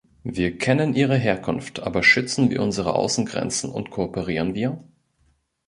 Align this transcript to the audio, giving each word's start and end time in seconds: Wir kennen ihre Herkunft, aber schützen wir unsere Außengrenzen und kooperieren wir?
Wir 0.23 0.57
kennen 0.57 0.95
ihre 0.95 1.15
Herkunft, 1.15 1.81
aber 1.81 2.01
schützen 2.01 2.49
wir 2.49 2.63
unsere 2.63 2.95
Außengrenzen 2.95 3.69
und 3.69 3.91
kooperieren 3.91 4.55
wir? 4.55 4.83